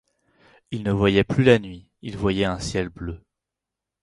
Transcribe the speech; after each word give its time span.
Il 0.71 0.81
ne 0.81 0.91
voyait 0.91 1.23
plus 1.23 1.43
la 1.43 1.59
nuit, 1.59 1.87
il 2.01 2.17
voyait 2.17 2.45
un 2.45 2.57
ciel 2.57 2.89
bleu. 2.89 3.21